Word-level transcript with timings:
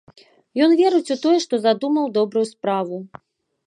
Ён 0.65 0.71
верыць 0.79 1.13
у 1.17 1.19
тое, 1.27 1.35
што 1.45 1.55
задумаў 1.69 2.05
добрую 2.19 2.45
справу. 2.57 2.95